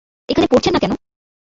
[0.29, 0.91] এখানে পড়ছেন না কেন?